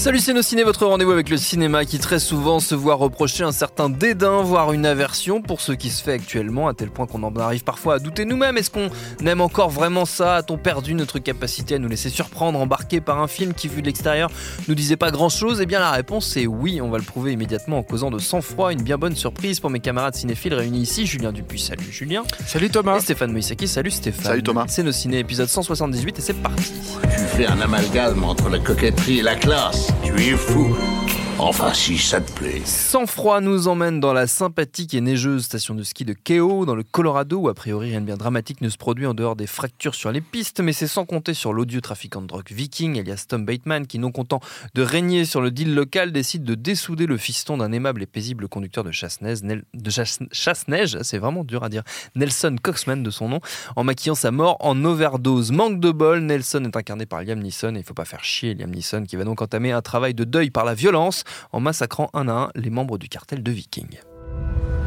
[0.00, 3.44] Salut c'est nos ciné, votre rendez-vous avec le cinéma qui très souvent se voit reprocher
[3.44, 7.06] un certain dédain, voire une aversion pour ce qui se fait actuellement, à tel point
[7.06, 8.56] qu'on en arrive parfois à douter nous-mêmes.
[8.56, 8.88] Est-ce qu'on
[9.26, 10.36] aime encore vraiment ça?
[10.36, 13.86] A-t-on perdu notre capacité à nous laisser surprendre, embarquer par un film qui, vu de
[13.88, 14.30] l'extérieur,
[14.68, 15.60] nous disait pas grand-chose?
[15.60, 18.72] Eh bien la réponse est oui, on va le prouver immédiatement en causant de sang-froid,
[18.72, 21.04] une bien bonne surprise pour mes camarades cinéphiles réunis ici.
[21.04, 22.22] Julien Dupuis, salut Julien.
[22.46, 22.96] Salut Thomas.
[22.96, 24.24] Et Stéphane Moïsaki, salut Stéphane.
[24.24, 24.64] Salut Thomas.
[24.66, 26.72] C'est nos ciné, épisode 178 et c'est parti.
[27.02, 29.89] Tu fais un amalgame entre la coquetterie et la classe.
[30.16, 31.09] Es fou.
[31.42, 32.60] Enfin, si ça te plaît.
[32.66, 36.74] Sans froid nous emmène dans la sympathique et neigeuse station de ski de Keio, dans
[36.74, 39.46] le Colorado, où a priori rien de bien dramatique ne se produit en dehors des
[39.46, 43.24] fractures sur les pistes, mais c'est sans compter sur l'odieux trafiquant de drogue viking, alias
[43.26, 44.40] Tom Bateman, qui, non content
[44.74, 48.46] de régner sur le deal local, décide de dessouder le fiston d'un aimable et paisible
[48.46, 51.84] conducteur de chasse-neige, c'est vraiment dur à dire,
[52.16, 53.40] Nelson Coxman de son nom,
[53.76, 55.52] en maquillant sa mort en overdose.
[55.52, 58.52] Manque de bol, Nelson est incarné par Liam Neeson, et il faut pas faire chier
[58.52, 62.10] Liam Neeson, qui va donc entamer un travail de deuil par la violence, en massacrant
[62.14, 63.98] un à un les membres du cartel de Viking.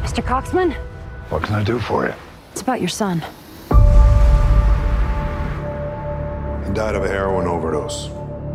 [0.03, 0.21] Mr.
[0.23, 0.71] Coxman,
[1.31, 2.13] What can I do for you?
[2.51, 3.21] it's about your son.
[6.65, 8.09] He died of a heroin overdose.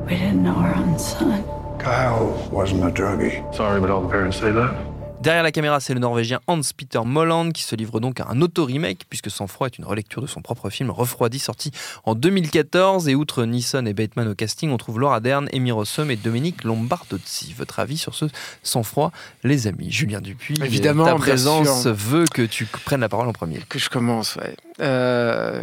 [0.06, 1.44] We didn't know our own son.
[1.78, 3.42] Kyle wasn't a druggie.
[3.55, 4.75] Sorry, but all the parents say that.
[5.21, 9.05] Derrière la caméra, c'est le Norvégien Hans-Peter Molland qui se livre donc à un auto-remake,
[9.11, 11.73] puisque Sang Froid est une relecture de son propre film Refroidi, sorti
[12.05, 13.09] en 2014.
[13.09, 16.62] Et outre Neeson et Bateman au casting, on trouve Laura Dern, Amy Rossum et Dominique
[16.62, 17.53] Lombardozzi.
[17.59, 18.27] Votre avis sur ce
[18.62, 19.11] Sang Froid,
[19.43, 19.91] les amis?
[19.91, 23.59] Julien Dupuis, Évidemment, ta présence veut que tu prennes la parole en premier.
[23.69, 24.55] Que je commence, ouais.
[24.81, 25.62] Euh,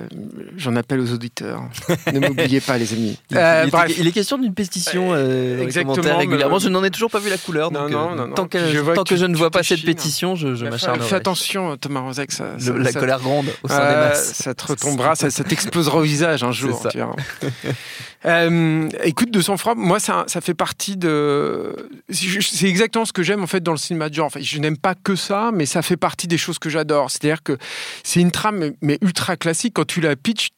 [0.57, 1.61] J'en appelle aux auditeurs.
[2.13, 3.17] ne m'oubliez pas, les amis.
[3.31, 3.97] Il, Euh, il est- bref.
[3.97, 6.59] il est question d'une pétition euh, exactement, régulièrement.
[6.59, 7.71] Je n'en ai toujours pas vu la couleur.
[7.71, 8.33] Non, donc, non, euh, non, non.
[8.35, 10.55] Tant que, Je vois tant que que tu- je ne vois pas cette pétition, je,
[10.55, 11.07] je Fais- m'acharnerai.
[11.07, 14.33] Fais attention, Thomas Rozek, ça, ça- Le- la colère gronde au sein des masses.
[14.33, 16.85] Ça te retombera, ça, ça t'explosera au visage un jour.
[16.91, 16.99] tu
[19.03, 21.75] écoute, de sang froid, moi, ça, fait partie de.
[22.09, 24.27] C'est exactement ce que j'aime en fait dans le cinéma de genre.
[24.27, 27.11] Enfin, je n'aime pas que ça, mais ça fait partie des choses que j'adore.
[27.11, 27.57] C'est-à-dire que
[28.03, 29.73] c'est une trame, mais ultra classique.
[29.75, 30.49] Quand tu la pitches,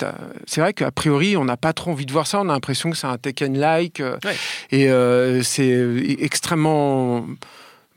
[0.48, 2.40] c'est vrai qu'a priori, on n'a pas trop envie de voir ça.
[2.40, 4.00] On a l'impression que c'est un Tekken-like.
[4.00, 4.36] euh, Ouais.
[4.72, 7.26] Et euh, c'est extrêmement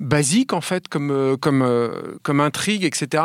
[0.01, 1.91] basique en fait comme euh, comme euh,
[2.23, 3.23] comme intrigue etc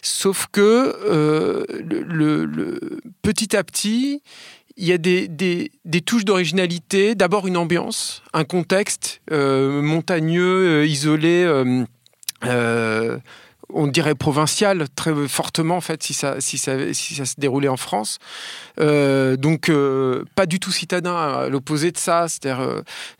[0.00, 4.22] sauf que euh, le, le- le- petit à petit
[4.78, 10.80] il y a des, des, des touches d'originalité d'abord une ambiance un contexte euh, montagneux
[10.82, 11.84] euh, isolé euh,
[12.46, 13.18] euh,
[13.74, 17.68] on dirait provincial très fortement en fait si ça si ça si ça se déroulait
[17.68, 18.18] en France.
[18.80, 22.60] Euh, donc euh, pas du tout citadin à l'opposé de ça c'est-à-dire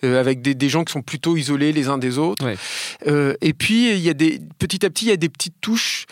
[0.05, 2.45] euh, avec des, des gens qui sont plutôt isolés les uns des autres.
[2.45, 3.37] Ouais.
[3.41, 6.07] Et puis il y a des petit à petit il y a des petites touches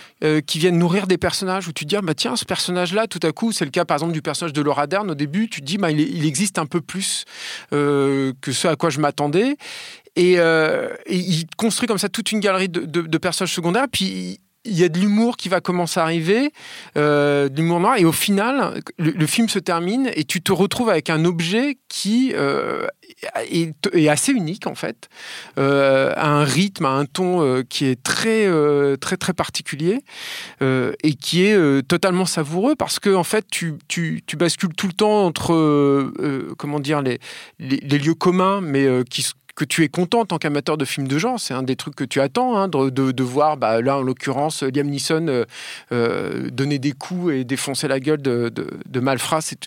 [0.46, 3.06] qui viennent nourrir des personnages où tu te dis ah, bah tiens ce personnage là
[3.06, 5.48] tout à coup c'est le cas par exemple du personnage de Laura Dern au début
[5.48, 7.24] tu te dis bah il, existe un peu plus
[7.70, 9.56] que ce à quoi je m'attendais
[10.16, 13.86] et, euh, et il construit comme ça toute une galerie de, personnages secondaires.
[13.90, 16.52] Puis il y a de l'humour qui va commencer à arriver,
[16.96, 17.96] euh, de l'humour noir.
[17.98, 22.32] Et au final, le, film se termine et tu te retrouves avec un objet qui
[22.34, 22.86] euh,
[23.50, 25.08] est, assez unique en fait,
[25.58, 30.02] euh, à un rythme, à un ton euh, qui est très euh, très très particulier
[30.60, 33.78] euh, et qui est euh, totalement savoureux parce que en fait tu,
[34.36, 37.18] bascules tout le temps entre euh, euh, comment dire les,
[37.58, 41.08] lieux communs mais euh, qui s- que tu es content en tant qu'amateur de films
[41.08, 43.98] de genre, c'est un des trucs que tu attends, hein, de, de- voir, bah, là
[43.98, 45.44] en l'occurrence, Liam Neeson euh,
[45.92, 48.66] euh, donner des coups et défoncer la gueule de, de,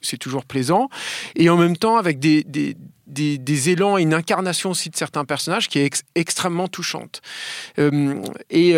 [0.02, 0.90] c'est toujours plaisant.
[1.36, 2.44] Et en même temps, avec des,
[3.70, 7.22] élans et une incarnation aussi de certains personnages qui est ex- extrêmement touchante.
[7.80, 8.76] Euh, et.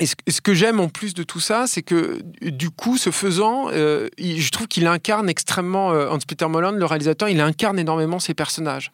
[0.00, 3.68] Et ce, que j'aime en plus de tout ça, c'est que du coup, ce faisant,
[3.70, 8.32] euh, je trouve qu'il incarne extrêmement, euh, Hans-Peter Molland, le réalisateur, il incarne énormément ses
[8.32, 8.90] personnages.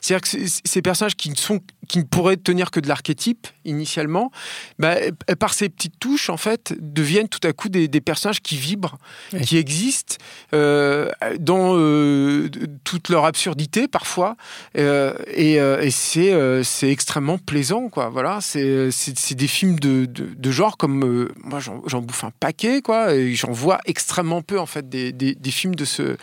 [0.00, 4.32] C'est-à-dire que ces personnages qui ne, sont, qui ne pourraient tenir que de l'archétype initialement,
[4.80, 4.96] bah,
[5.38, 8.98] par ces petites touches, en fait, deviennent tout à coup des, des personnages qui vibrent,
[9.32, 9.42] Oui.
[9.42, 10.16] qui existent
[10.52, 12.48] euh, dans euh,
[12.82, 14.36] toute leur absurdité parfois.
[14.74, 18.08] Et et c'est extrêmement plaisant, quoi.
[18.08, 22.80] Voilà, c'est des films de, de, de genre comme euh, moi j'en bouffe un paquet,
[22.82, 23.14] quoi.
[23.14, 26.16] Et j'en vois extrêmement peu en fait des, des, des films de ce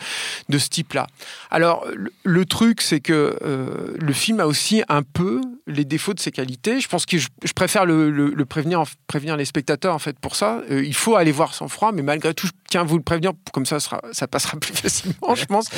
[0.48, 1.06] de ce type-là.
[1.50, 6.14] Alors le, le truc, c'est que euh, le film a aussi un peu les défauts
[6.14, 6.80] de ses qualités.
[6.80, 10.18] Je pense que je, je préfère le, le- le prévenir prévenir les spectateurs en fait
[10.18, 10.60] pour ça.
[10.70, 13.02] Euh, il faut aller voir sans froid, mais malgré tout, je tiens à vous le
[13.02, 15.68] prévenir comme ça, sera, ça passera plus facilement, je pense.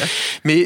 [0.44, 0.60] Mais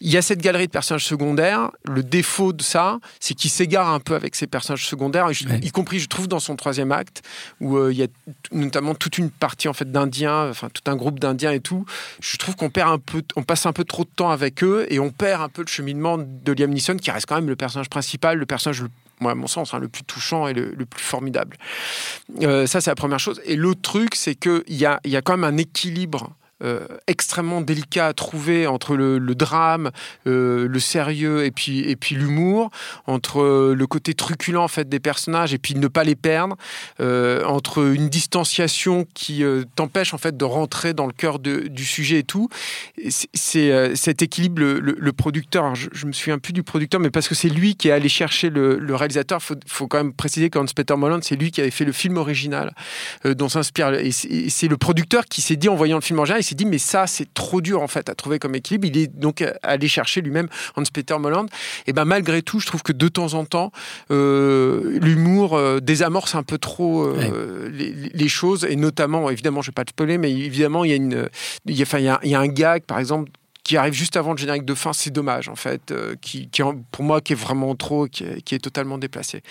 [0.00, 1.70] il y a cette galerie de personnages secondaires.
[1.84, 5.58] Le défaut de ça, c'est qu'il s'égare un peu avec ses personnages secondaires, Ouais.
[5.62, 7.22] y compris, je trouve, dans son troisième acte,
[7.60, 8.06] où euh, il y a
[8.52, 11.84] notamment toute une partie en fait d'Indiens, enfin tout un groupe d'Indiens et tout.
[12.20, 14.86] Je trouve qu'on perd un peu, on passe un peu trop de temps avec eux,
[14.88, 17.56] et on perd un peu le cheminement de Liam Neeson, qui reste quand même le
[17.56, 18.84] personnage principal, le personnage,
[19.20, 21.56] moi, à mon sens, hein, le plus touchant et le, plus formidable.
[22.42, 23.40] Euh, ça, c'est la première chose.
[23.44, 26.30] Et l'autre truc, c'est qu'il y a, y a quand même un équilibre
[26.62, 29.90] euh, extrêmement délicat à trouver entre le, drame,
[30.26, 32.70] euh, le sérieux et puis, et puis l'humour,
[33.06, 36.56] entre euh, le côté truculent en fait des personnages et puis ne pas les perdre,
[37.00, 39.42] entre une distanciation qui
[39.74, 42.48] t'empêche en fait de rentrer dans le cœur du sujet et tout.
[43.34, 47.48] C'est- cet équilibre, le, producteur, je, me souviens plus du producteur, mais parce que c'est
[47.48, 51.20] lui qui est allé chercher le, réalisateur, faut, faut quand même préciser qu'Hans Peter Molland,
[51.22, 52.74] c'est lui qui avait fait le film original
[53.24, 53.94] dont s'inspire.
[53.94, 56.78] Et c'est le producteur qui s'est dit, en voyant le film original, s'est dit, mais
[56.78, 58.86] ça, c'est trop dur en fait à trouver comme équilibre.
[58.86, 61.46] Il est donc allé chercher lui-même Hans Peter Molland.
[61.86, 63.72] Et ben malgré tout, je trouve que de temps en temps,
[64.10, 69.70] euh, l'humour euh, désamorce un peu trop euh, les, les choses, et notamment, évidemment, je
[69.70, 71.28] vais pas te spoiler, mais évidemment, il y a une,
[71.66, 73.30] il y a, enfin, il y a, il y a un gag, par exemple
[73.70, 76.50] qui arrive juste avant le générique de fin, c'est dommage en fait, euh, qui,
[76.90, 79.44] pour moi qui est vraiment trop, qui est, totalement déplacé.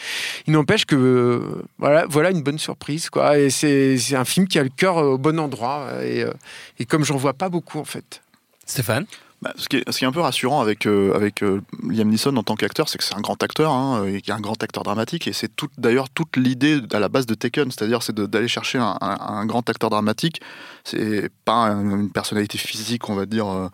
[0.45, 4.60] Il n'empêche que euh, voilà, voilà une bonne surprise quoi, et c'est un film qui
[4.60, 6.25] a le cœur euh, au bon endroit et,
[6.80, 8.21] et comme j'en vois pas beaucoup en fait.
[8.66, 9.06] Stéphane?
[9.41, 12.09] Bah, ce, qui est, ce qui est un peu rassurant avec, euh, avec euh, Liam
[12.09, 14.41] Neeson en tant qu'acteur, c'est que c'est un grand acteur, hein, et qu'il est un
[14.41, 18.03] grand acteur dramatique, et c'est tout, d'ailleurs toute l'idée à la base de Taken, c'est-à-dire
[18.03, 20.41] c'est de- d'aller chercher un, un- un grand acteur dramatique,
[20.83, 23.68] c'est pas un- une personnalité physique, on va dire, euh,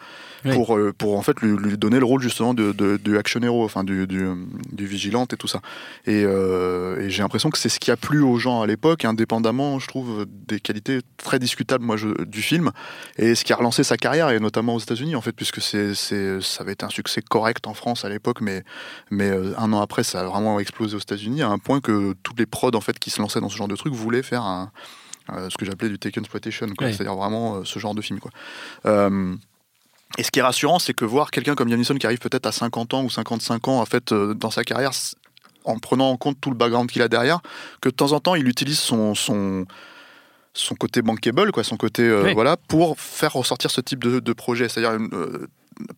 [0.46, 0.54] Oui.
[0.54, 3.42] pour, euh, pour en fait lui, lui donner le rôle justement de, de, du action
[3.42, 4.24] hero, enfin du, du,
[4.72, 5.62] du vigilante et tout ça.
[6.06, 9.04] Et, euh, et j'ai l'impression que c'est ce qui a plu aux gens à l'époque,
[9.04, 12.70] indépendamment, je trouve, des qualités très discutables moi, je- du film,
[13.18, 15.94] et ce qui a relancé sa carrière, et notamment aux États-Unis, en fait, puisque c'est,
[15.96, 18.64] c'est, ça avait été un succès correct en France à l'époque, mais,
[19.12, 22.16] mais euh, un an après, ça a vraiment explosé aux États-Unis, à un point que
[22.24, 24.44] toutes les prods en fait, qui se lançaient dans ce genre de truc voulaient faire
[24.44, 24.72] un,
[25.34, 26.68] euh, ce que j'appelais du Taken Exploitation.
[26.68, 26.94] Oui.
[26.94, 28.20] c'est-à-dire vraiment euh, ce genre de film.
[28.20, 28.32] Quoi.
[28.86, 29.36] Euh,
[30.18, 32.46] et ce qui est rassurant, c'est que voir quelqu'un comme Liam Neeson qui arrive peut-être
[32.46, 34.92] à 50 ans ou 55 ans, en fait, dans sa carrière,
[35.66, 37.42] en prenant en compte tout le background qu'il a derrière,
[37.82, 39.66] que de temps en temps, il utilise son, son,
[40.58, 42.34] son côté bankable, quoi, son côté, euh, Oui.
[42.34, 44.70] voilà, pour faire ressortir ce type de, de projet.
[44.70, 45.48] C'est-à-dire, euh,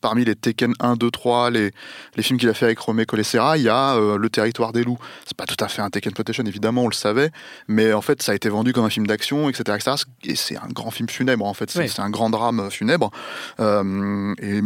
[0.02, 1.72] parmi les Tekken 1, 2, 3, les,
[2.16, 4.84] les films qu'il a fait avec Romé Colessera, il y a euh, Le Territoire des
[4.84, 4.98] Loups.
[5.26, 7.30] C'est pas tout à fait un Tekken Exploitation, évidemment, on le savait,
[7.68, 10.04] mais en fait, ça a été vendu comme un film d'action, etc., etc.
[10.24, 11.70] Et c'est un grand film funèbre, en fait.
[11.70, 11.92] C'est Oui.
[12.00, 13.12] un grand drame funèbre.
[13.60, 14.62] Et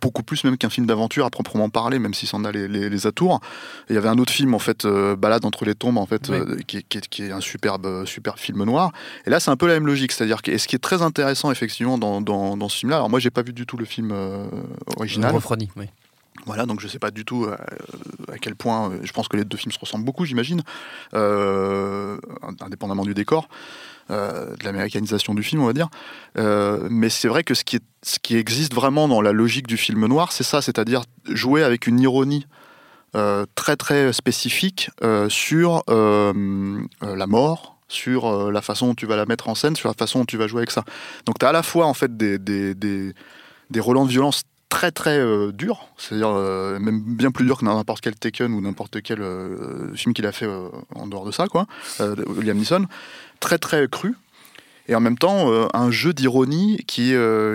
[0.00, 2.88] beaucoup plus même qu'un film d'aventure à proprement parler, même si c'en a les, les,
[2.88, 3.40] les atours.
[3.88, 6.06] Et Il y avait un autre film en fait, euh, Balade entre les tombes en
[6.06, 6.36] fait, Oui.
[6.38, 8.92] euh, qui, est- qui est- qui est un superbe, euh, super film noir.
[9.26, 11.02] Et là, c'est un peu la même logique, c'est-à-dire que et ce qui est très
[11.02, 12.96] intéressant effectivement dans, dans, dans ce film-là.
[12.96, 14.46] Alors moi, j'ai pas vu du tout le film euh,
[14.96, 15.34] original.
[15.34, 15.86] Refroidi, oui.
[16.46, 18.90] Voilà, donc je sais pas du tout à quel point.
[19.02, 20.62] je pense que les deux films se ressemblent beaucoup, j'imagine,
[22.60, 23.48] indépendamment du décor,
[24.10, 25.88] euh, de l'américanisation du film, on va dire.
[26.38, 29.76] Euh, mais c'est vrai que ce qui, ce qui existe vraiment dans la logique du
[29.76, 32.46] film noir, c'est ça, c'est-à-dire jouer avec une ironie.
[33.16, 34.90] euh, très très spécifique
[35.28, 39.94] sur la mort, sur la façon dont tu vas la mettre en scène, sur la
[39.94, 40.84] façon dont tu vas jouer avec ça.
[41.26, 43.14] Donc tu as à la fois en fait des, des, des,
[43.70, 47.64] des relents de violence très très euh, durs, c'est-à-dire euh, même bien plus durs que
[47.64, 50.48] n'importe quel Taken ou n'importe quel euh, film qu'il a fait
[50.94, 51.66] en dehors de ça, quoi,
[52.00, 52.86] Liam Neeson,
[53.40, 54.14] très très cru.
[54.86, 57.14] Et en même temps, un jeu d'ironie qui,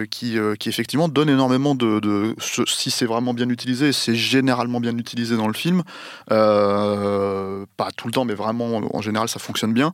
[0.09, 1.99] qui, qui effectivement donne énormément de.
[1.99, 5.83] de- ce- si c'est vraiment bien utilisé, c'est généralement bien utilisé dans le film.
[7.77, 9.93] Pas tout le temps, mais vraiment, en général, ça fonctionne bien.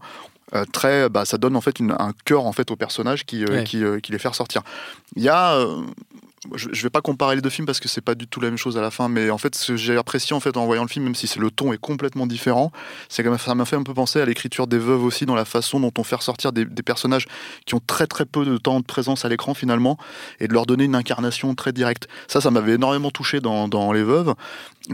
[0.53, 3.43] Euh, très, bah, ça donne en fait une- un cœur en fait au personnage qui,
[3.43, 3.63] euh, Ouais.
[3.63, 4.61] qui, euh, qui les fait ressortir.
[5.17, 5.57] Il y a,
[6.53, 8.49] je, je vais pas comparer les deux films parce que c'est pas du tout la
[8.49, 10.65] même chose à la fin, mais en fait, ce que j'ai apprécié en fait en
[10.65, 12.71] voyant le film, même si le ton est complètement différent,
[13.09, 15.45] c'est que ça m'a fait un peu penser à l'écriture des veuves aussi, dans la
[15.45, 17.25] façon dont on fait ressortir des, personnages
[17.65, 19.97] qui ont très très peu de temps de présence à l'écran finalement,
[20.39, 22.07] et de leur donner une incarnation très directe.
[22.27, 24.33] Ça, ça m'avait énormément touché dans, Les Veuves.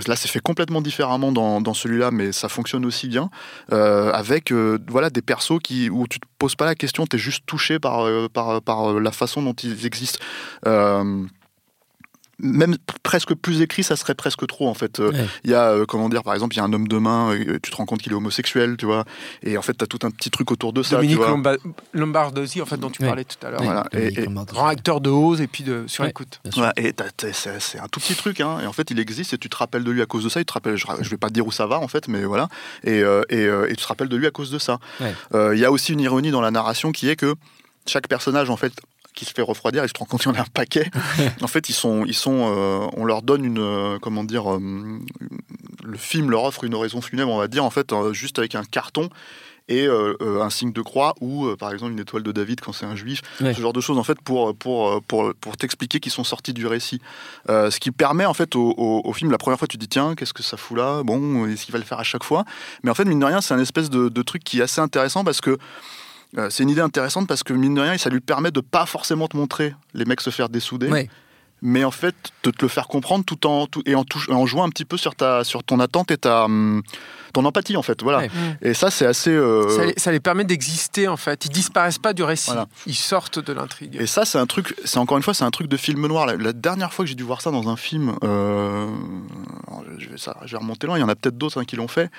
[0.07, 3.29] Là, c'est fait complètement différemment dans, celui-là, mais ça fonctionne aussi bien,
[3.71, 7.15] euh, avec euh, voilà des persos qui où tu te poses pas la question, tu
[7.15, 10.19] es juste touché par, euh, par la façon dont ils existent.
[12.41, 14.99] Même presque plus écrit, ça serait presque trop en fait.
[14.99, 15.27] Euh, Il Ouais.
[15.51, 17.59] y a, euh, comment dire, par exemple, il y a un homme de main, euh,
[17.61, 19.05] tu te rends compte qu'il est homosexuel, tu vois,
[19.43, 20.95] et en fait, tu as tout un petit truc autour de ça.
[20.97, 21.31] Dominique tu vois.
[21.35, 21.57] Lomba-
[21.93, 23.07] Lombardosi, en fait, dont tu Ouais.
[23.07, 23.59] parlais tout à l'heure.
[23.61, 24.27] Ouais, Voilà, et-.
[24.47, 26.39] Grand acteur de Ose et puis de sur écoute.
[26.77, 26.93] Et
[27.31, 29.83] c'est un tout petit truc, hein, et en fait il existe et tu te rappelles
[29.83, 30.39] de lui à cause de ça.
[30.39, 32.23] Il te rappelle, je, je vais pas te dire où ça va en fait, mais
[32.23, 32.47] voilà,
[32.83, 34.79] et, euh, et, euh, et tu te rappelles de lui à cause de ça.
[34.99, 35.13] Ouais.
[35.33, 37.35] Euh, Il y a aussi une ironie dans la narration qui est que
[37.87, 38.73] chaque personnage en fait
[39.13, 40.89] qui se fait refroidir, et je te rends compte qu'il y en a un paquet.
[41.41, 44.59] en fait, ils sont, ils sont, euh, on leur donne une, euh, comment dire, euh,
[45.83, 48.63] le film leur offre une oraison funèbre, on va dire, en fait, juste avec un
[48.63, 49.09] carton
[49.67, 52.95] et un signe de croix ou par exemple une étoile de David quand c'est un
[52.97, 53.53] juif, Ouais.
[53.53, 56.67] ce genre de choses en fait pour pour pour, pour t'expliquer qu'ils sont sortis du
[56.67, 56.99] récit.
[57.47, 59.87] Ce qui permet en fait au, au- au film la première fois tu te dis
[59.87, 61.03] tiens qu'est-ce que ça fout là?
[61.03, 62.43] Bon est-ce qu'il va le faire à chaque fois?
[62.83, 64.81] Mais en fait mine de rien c'est un espèce de, de truc qui est assez
[64.81, 65.57] intéressant parce que
[66.37, 68.85] euh, c'est une idée intéressante parce que mine de rien ça lui permet de pas
[68.85, 71.09] forcément te montrer les mecs se faire dessouder Ouais.
[71.61, 74.45] mais en fait de te le faire comprendre tout en tout, et en, touche- en
[74.45, 76.81] jouant un petit peu sur ta sur ton attente et ta hum,
[77.33, 78.29] ton empathie en fait voilà Ouais.
[78.61, 81.45] et ça c'est assez euh, Ça, les- ça les permet d'exister en fait.
[81.45, 82.47] Ils disparaissent pas du récit.
[82.51, 82.67] Voilà.
[82.87, 83.95] Ils sortent de l'intrigue.
[83.99, 86.25] Et ça, c'est un truc, c'est encore une fois, c'est un truc de film noir.
[86.25, 88.87] La, la dernière fois que j'ai dû voir ça dans un film, euh,
[89.67, 91.63] alors, je, vais, ça, je vais remonter loin, il y en a peut-être d'autres hein,
[91.65, 92.09] qui l'ont fait,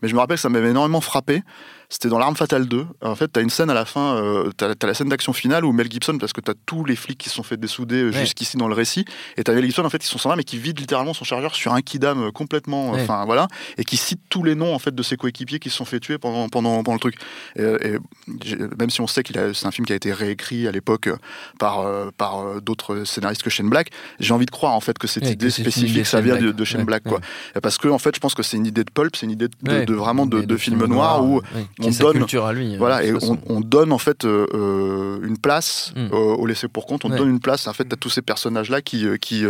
[0.00, 1.42] mais je me rappelle que ça m'avait énormément frappé.
[1.92, 2.86] C'était dans L'Arme Fatale 2.
[3.02, 5.34] En fait, tu as une scène à la fin, euh, tu as, la scène d'action
[5.34, 7.58] finale où Mel Gibson, parce que tu as tous les flics qui se sont fait
[7.58, 8.20] dessouder euh, Ouais.
[8.20, 9.04] jusqu'ici dans le récit,
[9.36, 11.12] et tu as Mel Gibson, en fait, qui sont sans armes et qui vide littéralement
[11.12, 13.02] son chargeur sur un kidam euh, complètement, Ouais.
[13.02, 13.46] enfin voilà,
[13.76, 16.00] et qui cite tous les noms en fait de ses coéquipiers qui se sont fait
[16.00, 17.16] tuer pendant, pendant, pendant le truc.
[17.56, 17.98] Et,
[18.78, 21.16] même si on sait a, c'est un film qui a été réécrit à l'époque euh,
[21.58, 24.98] par, euh, par euh, d'autres scénaristes que Shane Black, j'ai envie de croire en fait
[24.98, 27.20] que cette Ouais, idée que spécifique, ça vient de, Shane Black, quoi.
[27.62, 29.48] Parce que en fait, je pense que c'est une idée de pulp, c'est une idée
[29.62, 31.42] de, vraiment de, Mais film noir où
[31.88, 32.76] on sa donne- culture à lui.
[32.76, 36.06] voilà, euh, de et on, donne en fait euh, euh, une place Mm.
[36.12, 37.04] euh, au laissé pour compte.
[37.04, 37.16] On Ouais.
[37.18, 39.44] donne une place en fait à tous ces personnages-là qui, euh, qui,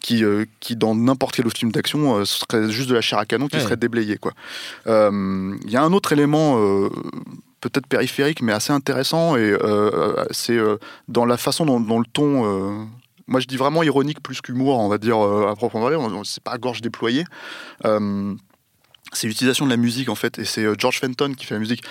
[0.00, 3.26] qui, euh, qui dans n'importe quel autre film d'action serait juste de la chair à
[3.26, 3.62] canon qui Ouais.
[3.62, 3.76] serait
[4.18, 4.32] quoi.
[4.86, 6.58] Il y a un autre élément.
[7.60, 10.76] peut-être périphérique mais assez intéressant et euh, c'est euh,
[11.08, 12.84] dans la façon dont, dont le ton euh,
[13.26, 16.42] moi je dis vraiment ironique plus qu'humour on va dire à proprement parler On- c'est
[16.42, 17.24] pas à gorge déployée
[19.14, 21.60] c'est l'utilisation de la musique en fait et c'est euh, George Fenton qui fait la
[21.60, 21.82] musique.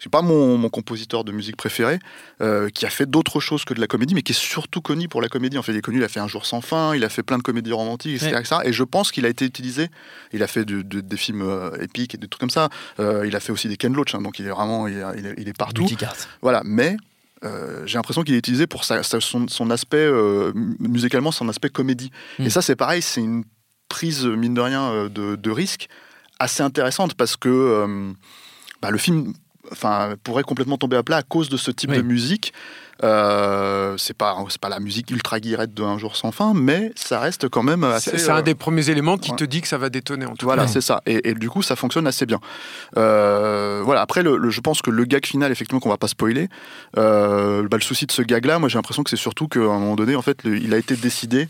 [0.00, 2.00] C'est pas mon, mon compositeur de musique préféré
[2.40, 5.06] euh, qui a fait d'autres choses que de la comédie mais qui est surtout connu
[5.08, 5.58] pour la comédie.
[5.58, 7.22] En fait il est connu il a fait un jour sans fin il a fait
[7.22, 8.68] plein de comédies romantiques etc, Ouais.
[8.68, 9.88] et je pense qu'il a été utilisé.
[10.32, 12.68] Il a fait de- de- des films euh, épiques et des trucs comme ça.
[12.98, 15.34] Euh, il a fait aussi des Ken Loach hein, donc il est vraiment il est,
[15.38, 15.86] il est- partout.
[16.42, 16.96] Voilà, mais
[17.44, 21.30] euh, j'ai l'impression qu'il est utilisé pour sa- sa- son, son aspect, euh, mu- musicalement,
[21.32, 22.10] son aspect comédie.
[22.38, 23.44] Et ça, c'est pareil, c'est une
[23.88, 25.88] prise, mine de rien, de, de risque
[26.42, 28.12] assez intéressante parce que euh,
[28.80, 29.32] bah, le film
[29.70, 31.96] enfin, pourrait complètement tomber à plat à cause de ce type Oui.
[31.96, 32.52] de musique.
[33.04, 36.92] Euh, c'est pas, c'est pas la musique ultra guirette de Un jour sans fin, mais
[36.94, 38.10] ça reste quand même assez.
[38.12, 39.36] C'est c'est un euh, des premiers éléments qui ouais.
[39.36, 40.68] te dit que ça va détonner en tout voilà, cas.
[40.68, 41.02] c'est ça.
[41.06, 42.38] Et, et du coup, ça fonctionne assez bien.
[42.96, 44.02] Euh, voilà.
[44.02, 46.48] Après, le, le- je pense que le gag final, effectivement, qu'on va pas spoiler,
[46.94, 49.96] bah, le souci de ce gag-là, moi, j'ai l'impression que c'est surtout qu'à un moment
[49.96, 51.48] donné, en fait, le- il a été décidé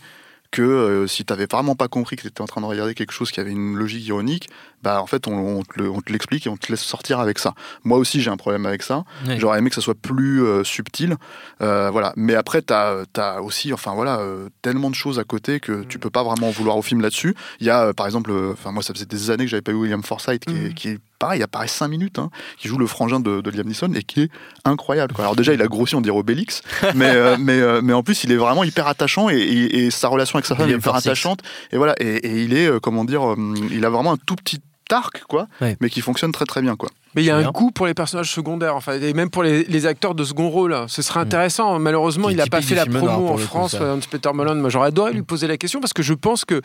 [0.52, 3.12] que euh, si tu vraiment pas compris que tu étais en train de regarder quelque
[3.12, 4.48] chose qui avait une logique ironique,
[4.82, 5.62] bah en fait on, on
[6.00, 7.54] te l'explique et on te laisse sortir avec ça.
[7.84, 9.04] Moi aussi j'ai un problème avec ça.
[9.38, 11.16] J'aurais aimé que ça soit plus euh, subtil,
[11.60, 12.12] Euh, voilà.
[12.16, 15.98] Mais après t'as as aussi, enfin voilà, euh, tellement de choses à côté que tu
[15.98, 17.34] peux pas vraiment en vouloir au film là-dessus.
[17.60, 19.76] Il y a par exemple, enfin moi ça faisait des années que j'avais pas eu
[19.76, 20.74] William Forsythe qui, est, Mhm.
[20.74, 23.68] qui est pareil, il apparaît 5 minutes, hein, qui joue le frangin de, de Liam
[23.68, 24.30] Neeson et qui est
[24.64, 25.14] incroyable.
[25.14, 25.24] quoi.
[25.24, 26.62] Alors déjà il a grossi, on dirait Obélix,
[26.96, 29.90] mais euh, mais euh, mais en plus il est vraiment hyper attachant et, et- et
[29.92, 32.80] sa relation avec sa femme est hyper attachante et voilà et, et il est euh,
[32.80, 33.22] comment dire,
[33.70, 34.60] il a vraiment un tout petit
[34.92, 35.76] arc quoi, Ouais.
[35.80, 36.88] mais qui fonctionne très très bien quoi.
[37.14, 39.64] Mais il y a un goût pour les personnages secondaires, enfin, et même pour les,
[39.64, 40.72] les acteurs de second rôle.
[40.72, 40.86] hein.
[40.88, 41.78] Ce serait intéressant.
[41.78, 42.30] Malheureusement, Mm.
[42.30, 43.82] Qui est il n'a pas fait la promo en France, ça.
[43.82, 44.58] euh, Hans-Peter Mulholland.
[44.60, 46.60] Moi, j'aurais adoré lui poser la question parce que je pense qu'il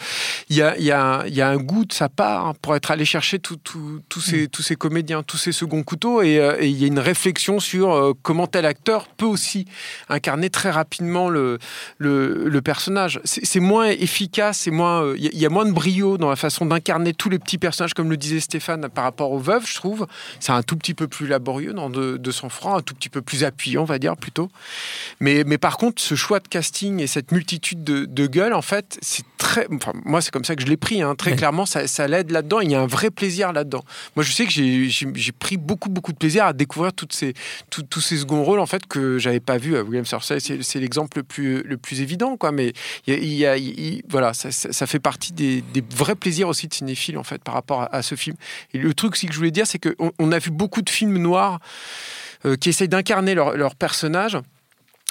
[0.51, 2.53] y a, il y, a un- il y a un goût de sa part hein,
[2.61, 3.99] pour être allé chercher tous Mm.
[4.21, 6.21] ces, tous ces comédiens, tous ces seconds couteaux.
[6.21, 9.65] Et, euh, il y a une réflexion sur euh, comment tel acteur peut aussi
[10.09, 11.57] incarner très rapidement le,
[11.97, 13.19] le, le personnage.
[13.25, 16.29] C'est moins efficace, c'est moins, il y, a- il y a moins de brio dans
[16.29, 19.65] la façon d'incarner tous les petits personnages, comme le disait Stéphane, par rapport aux veuves,
[19.67, 20.07] je trouve.
[20.39, 23.09] C'est un tout petit peu plus laborieux dans de, de son franc, un tout petit
[23.09, 24.49] peu plus appuyant, on va dire plutôt.
[25.19, 28.61] Mais, mais par contre, ce choix de casting et cette multitude de, de gueules, en
[28.61, 29.67] fait, c'est très.
[29.73, 31.01] Enfin, moi, c'est comme ça que je l'ai pris.
[31.01, 31.15] hein.
[31.15, 31.37] Très Ouais.
[31.37, 32.59] clairement, ça, ça l'aide là-dedans.
[32.61, 33.83] Il y a un vrai plaisir là-dedans.
[34.15, 37.33] Moi, je sais que j'ai- pris beaucoup, beaucoup de plaisir à découvrir toutes ces,
[37.69, 40.39] tout- tous ces seconds rôles en fait que j'avais pas vu à William Thursday.
[40.39, 42.51] C'est l'exemple le plus, le plus évident, quoi.
[42.51, 42.73] Mais
[43.05, 45.83] il y a- il y a- il- voilà, ça, ça- ça fait partie des, des
[45.95, 48.35] vrais plaisirs aussi de cinéphile en fait par rapport à, à ce film.
[48.73, 50.89] Et le truc aussi que je voulais dire, c'est qu'on on a vu beaucoup de
[50.89, 51.59] films noirs
[52.45, 54.37] euh, qui essayent d'incarner leur, leur personnage.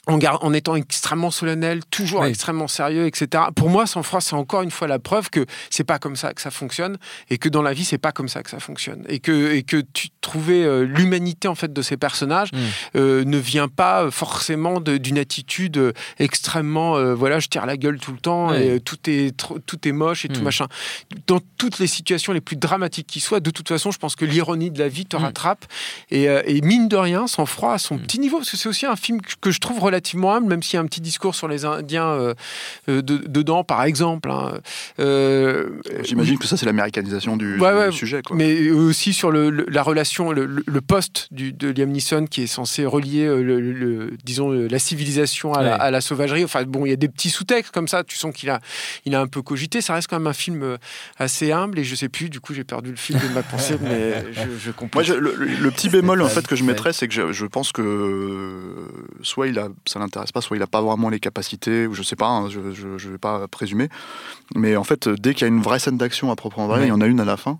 [0.08, 2.28] En, étant extrêmement solennel, toujours Oui.
[2.28, 3.44] extrêmement sérieux, etc.
[3.56, 6.32] Pour moi, Sans froid, c'est encore une fois la preuve que c'est pas comme ça
[6.32, 6.96] que ça fonctionne
[7.28, 9.64] et que dans la vie, c'est pas comme ça que ça fonctionne et que et
[9.64, 12.56] que tu trouvais euh, l'humanité en fait de ces personnages Mm.
[12.96, 17.98] euh, ne vient pas forcément d'une attitude euh, extrêmement euh, voilà, je tire la gueule
[17.98, 19.36] tout le temps et tout est
[19.66, 20.44] tout est moche et tout Mm.
[20.44, 20.66] machin.
[21.26, 24.24] Dans toutes les situations les plus dramatiques qui soient, de toute façon, je pense que
[24.24, 25.20] l'ironie de la vie te Mm.
[25.24, 25.64] rattrape
[26.10, 28.86] et, et mine de rien, Sans froid à son petit niveau parce que c'est aussi
[28.86, 31.34] un film que- que je trouve relativement humble, même s'il y a un petit discours
[31.34, 32.34] sur les Indiens euh,
[32.88, 34.30] euh, de- dedans, par exemple.
[34.30, 34.58] hein.
[34.98, 35.68] Euh,
[36.02, 38.22] J'imagine que ça, c'est l'américanisation du, Ouais, du ouais, sujet.
[38.22, 38.36] Quoi.
[38.36, 42.26] mais aussi sur le, le- la relation, le, le- le poste du, de Liam Neeson
[42.26, 45.80] qui est censé relier, euh, le, le- disons, la civilisation à, la, Ouais.
[45.80, 46.44] à la sauvagerie.
[46.44, 48.04] Enfin, bon, il y a des petits sous-textes comme ça.
[48.04, 48.60] Tu sens qu'il a,
[49.04, 49.80] il a un peu cogité.
[49.80, 50.76] Ça reste quand même un film
[51.18, 52.28] assez humble et je sais plus.
[52.30, 55.00] Du coup, j'ai perdu le fil de ma pensée, mais je, je comprends.
[55.00, 57.72] Moi, je- le, petit bémol en fait que je mettrais, c'est que je, je pense
[57.72, 58.86] que
[59.22, 62.02] soit il a, ça l'intéresse pas, soit il a pas vraiment les capacités, ou je
[62.02, 63.88] sais pas, hein, je, je, je vais pas présumer.
[64.54, 66.88] Mais en fait, dès qu'il y a une vraie scène d'action à proprement parler, Ouais.
[66.88, 67.58] il y en a une à la fin.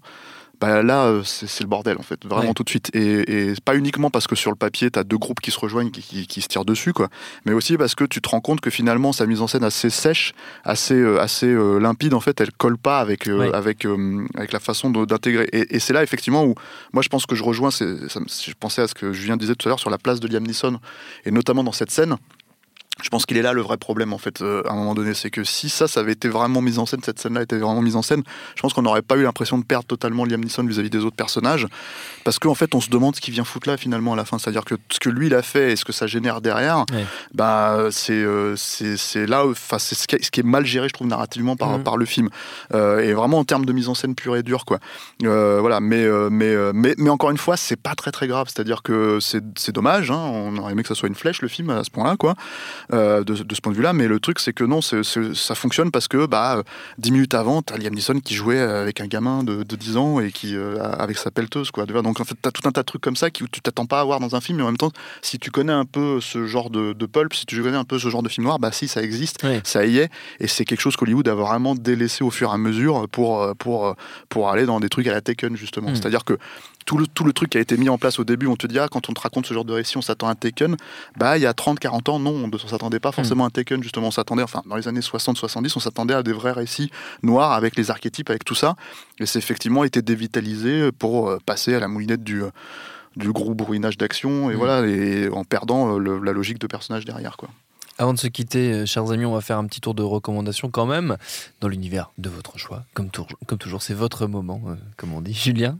[0.59, 2.55] Bah là, euh, c'est le bordel en fait, vraiment Ouais.
[2.55, 2.91] tout de suite.
[2.95, 5.61] Et, et pas uniquement parce que sur le papier, tu as deux groupes qui se
[5.61, 7.09] rejoignent, qui, qui- qui se tirent dessus, quoi.
[7.45, 9.91] Mais aussi parce que tu te rends compte que finalement, sa mise en scène assez
[9.91, 10.33] sèche,
[10.65, 13.55] assez, euh, assez euh, limpide, en fait, elle colle pas avec, euh, Ouais.
[13.55, 15.47] avec, euh, avec la façon d'intégrer.
[15.53, 16.55] Et, et c'est là effectivement où
[16.95, 19.69] moi je pense que je rejoins, ça je pensais à ce que Julien disait tout
[19.69, 20.79] à l'heure sur la place de Liam Neeson,
[21.27, 22.17] et notamment dans cette scène.
[23.03, 25.13] Je pense qu'il est là le vrai problème en fait euh, à un moment donné,
[25.13, 27.83] c'est que si ça, ça avait été vraiment mis en scène, cette scène-là était vraiment
[27.83, 28.23] mise en scène,
[28.55, 31.15] je pense qu'on n'aurait pas eu l'impression de perdre totalement Liam Neeson vis-à-vis des autres
[31.17, 31.67] personnages,
[32.25, 34.39] parce qu'en fait on se demande ce qu'il vient foutre là finalement à la fin,
[34.39, 37.05] c'est-à-dire que ce que lui il a fait et ce que ça génère derrière, Ouais.
[37.35, 41.07] bah c'est euh, c'est là, enfin c'est ce qui, est- qui mal géré je trouve
[41.07, 41.85] narrativement par Mhm.
[41.85, 42.31] par le film,
[42.75, 44.79] Euh, et vraiment en termes de mise en scène pure et dure quoi.
[45.23, 48.47] Voilà, mais, mais, mais, mais encore une fois, c'est pas très très grave.
[48.49, 51.49] C'est-à-dire que c'est c'est dommage, hein, on aurait aimé que ça soit une flèche le
[51.49, 52.35] film à ce point-là, quoi,
[52.93, 53.93] euh, de, de ce point de vue-là.
[53.93, 56.63] Mais le truc, c'est que non, ça fonctionne parce que bah, euh,
[56.99, 60.21] dix minutes avant, t'as Liam Neeson qui jouait avec un gamin de, de 10 ans
[60.21, 61.87] et qui euh, avec sa pelleteuse, quoi.
[61.87, 63.87] Donc en fait, t'as tout un tas de trucs comme ça qui, où tu t'attends
[63.87, 66.21] pas à voir dans un film, mais en même temps, si tu connais un peu
[66.21, 68.59] ce genre de, de pulp, si tu connais un peu ce genre de film noir,
[68.59, 72.25] bah si, ça existe, ça y est, et c'est quelque chose qu'Hollywood a vraiment délaissé
[72.25, 73.95] au fur et à mesure pour, euh, pour,
[74.29, 75.91] pour aller dans des trucs à la Taken justement.
[75.91, 75.97] Mm.
[75.97, 76.39] C'est-à-dire que
[76.87, 78.67] tout le, tout le truc qui a été mis en place au début, on te
[78.67, 80.77] dit, ah, quand on te raconte ce genre de récit, on s'attend à un Taken.
[81.19, 83.51] Bah, il y a 30, 40 ans, non, on ne s'attendait pas forcément à un
[83.51, 84.07] Taken, justement.
[84.07, 86.91] On s'attendait, enfin, dans les années 60, 70, on s'attendait à des vrais récits
[87.23, 88.77] noirs avec les archétypes, avec tout ça.
[89.19, 92.43] Et c'est effectivement été dévitalisé pour euh, passer à la moulinette du.
[92.43, 92.51] euh,
[93.17, 94.59] du gros bourrinage d'action et Mm.
[94.59, 97.49] voilà et en perdant euh, le- la logique de personnage derrière quoi.
[97.97, 100.85] Avant de se quitter, chers amis, on va faire un petit tour de recommandations quand
[100.85, 101.17] même,
[101.63, 102.85] dans l'univers de votre choix.
[102.93, 105.33] Comme, tour- comme toujours, c'est votre moment, euh, comme on dit.
[105.45, 105.79] Julien?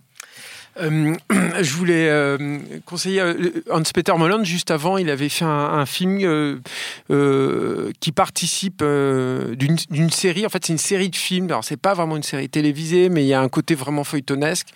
[0.81, 1.15] Euh,
[1.63, 4.45] je voulais euh, conseiller euh, Hans-Peter Molland.
[4.45, 6.19] Juste avant, il avait fait un, un film
[7.11, 10.45] euh, qui participe d'une série.
[10.47, 11.47] En fait, c'est une série de films.
[11.47, 14.69] Alors, c'est pas vraiment une série télévisée, mais il y a un côté vraiment feuilletonesque.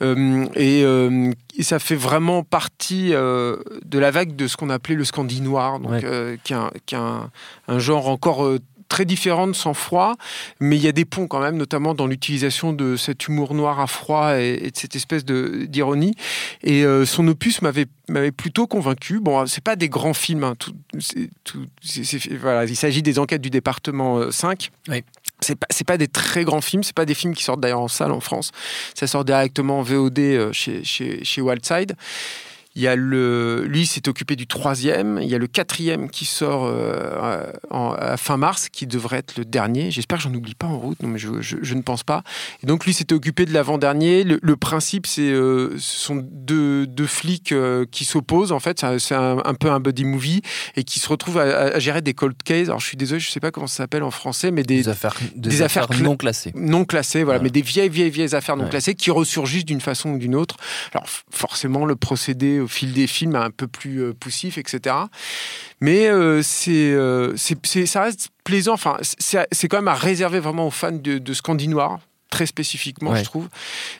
[0.00, 5.40] Et, et ça fait vraiment partie de la vague de ce qu'on appelait le scandi
[5.40, 6.38] noir, donc Ouais.
[6.44, 7.30] qui est, un, qui est un-
[7.68, 8.48] un genre encore
[8.90, 10.16] très différent de sang froid,
[10.60, 13.80] mais il y a des ponts quand même, notamment dans l'utilisation de cet humour noir
[13.80, 16.12] à froid et, et de cette espèce d'ironie.
[16.62, 19.20] Et euh, son opus m'avait m'avait plutôt convaincu.
[19.20, 20.42] Bon, c'est pas des grands films.
[20.44, 20.74] hein, tout-
[22.40, 24.70] voilà, il s'agit des enquêtes du département euh, 5.
[24.88, 25.04] Oui.
[25.40, 27.88] C'est pas, pas des très grands films, c'est pas des films qui sortent d'ailleurs en
[27.88, 28.50] salle en France.
[28.94, 31.94] Ça sort directement en VOD euh, chez, chez, chez Wildside.
[32.76, 35.18] Il y a le, lui s'est occupé du troisième.
[35.20, 39.36] Il y a le quatrième qui sort euh, en- à fin mars, qui devrait être
[39.36, 39.90] le dernier.
[39.90, 42.22] J'espère que j'en oublie pas en route, non mais je, je- je ne pense pas.
[42.62, 44.22] Et donc lui s'était occupé de l'avant-dernier.
[44.22, 48.52] Le, le principe, c'est euh, ce sont deux, deux flics euh, qui s'opposent.
[48.52, 50.40] En fait, c'est un- peu un buddy movie
[50.76, 52.68] et qui se retrouvent à, à gérer des cold cases.
[52.68, 54.88] Alors je suis désolé, je sais pas comment ça s'appelle en français, mais des, Des
[54.88, 56.52] affaires, des des affaires affaires cla- non classées.
[56.54, 58.70] non classées, voilà, mais des vieilles, vieilles, vieilles affaires non Ouais.
[58.70, 60.56] classées qui ressurgissent d'une façon ou d'une autre.
[60.94, 64.96] Alors forcément, le procédé au fil des films un peu plus euh, poussif, etc.
[65.80, 68.74] Mais euh, c'est, euh, c'est, c'est- ça reste plaisant.
[68.74, 71.34] Enfin, c'est, c'est quand même à réserver vraiment aux fans de, de
[72.30, 73.18] très spécifiquement, Ouais.
[73.18, 73.48] je trouve.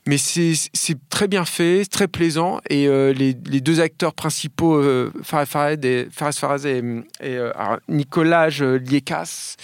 [0.07, 2.61] Mais c'est c'est très bien fait, très plaisant.
[2.71, 7.35] Et euh, les, les deux acteurs principaux, euh, Fares Fares et, Fares Fares et, et,
[7.37, 9.57] euh, alors, Nicolas Liekas,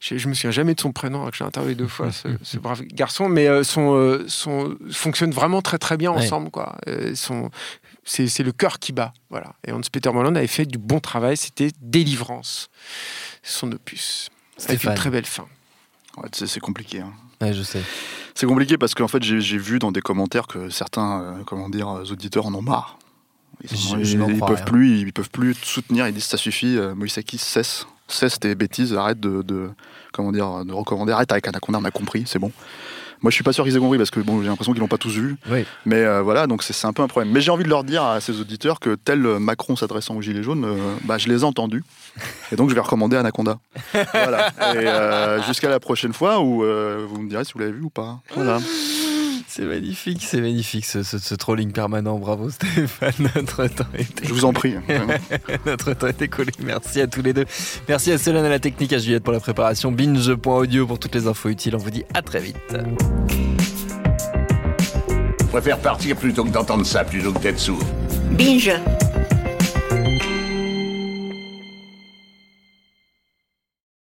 [0.00, 2.58] je, je me souviens jamais de son prénom, que j'ai interviewé deux fois ce, ce
[2.58, 6.18] brave garçon, mais euh, sont, fonctionnent vraiment très très bien Ouais.
[6.18, 6.50] ensemble.
[6.50, 6.76] Quoi.
[8.04, 9.12] C'est c'est le cœur qui bat.
[9.30, 9.54] Voilà.
[9.66, 12.68] Et Hans-Peter Moland avait fait du bon travail, c'était Délivrance,
[13.42, 14.28] son opus.
[14.58, 14.92] Avec Stéphane.
[14.92, 15.46] une très belle fin.
[16.18, 17.00] Ouais, c'est c'est compliqué.
[17.00, 17.12] hein.
[17.40, 17.82] Ouais, je sais.
[18.34, 21.68] C'est compliqué parce qu'en fait, j'ai j'ai vu dans des commentaires que certains, euh, comment
[21.68, 22.98] dire, euh, auditeurs en ont marre.
[23.70, 24.64] Ils, je crois peuvent rien.
[24.64, 26.06] plus, ils peuvent plus te soutenir.
[26.08, 26.76] Ils disent ça suffit.
[26.76, 28.94] euh, Moïsaki cesse, cesse tes bêtises.
[28.94, 29.70] Arrête de, de-
[30.12, 31.12] comment dire, de recommander.
[31.12, 31.78] Arrête avec Anaconda.
[31.78, 32.24] On a compris.
[32.26, 32.50] C'est bon.
[33.22, 34.88] Moi, je suis pas sûr qu'ils aient compris parce que bon, j'ai l'impression qu'ils l'ont
[34.88, 35.36] pas tous vu.
[35.50, 35.64] Oui.
[35.86, 37.32] Mais euh, voilà, donc c'est un peu un problème.
[37.32, 40.22] Mais j'ai envie de leur dire à ces auditeurs que tel euh, Macron s'adressant aux
[40.22, 41.84] Gilets jaunes, euh, bah, je les ai entendus.
[42.50, 43.58] Et donc je vais recommander Anaconda.
[44.12, 44.48] voilà.
[44.74, 47.82] Et euh, jusqu'à la prochaine fois où euh, vous me direz si vous l'avez vu
[47.82, 48.20] ou pas.
[48.34, 48.58] Voilà.
[49.54, 52.18] C'est magnifique, c'est magnifique ce, ce- ce trolling permanent.
[52.18, 54.76] Bravo Stéphane, notre temps était Je vous en prie.
[55.66, 56.50] Notre temps est écoulé.
[56.64, 57.44] Merci à tous les deux.
[57.86, 59.92] Merci à Solène à la technique, à Juliette pour la préparation.
[59.92, 61.74] Binge.audio pour toutes les infos utiles.
[61.76, 62.56] On vous dit à très vite.
[65.40, 67.82] Je préfère partir plutôt que d'entendre ça, plutôt que d'être sourd.
[68.30, 68.70] Binge.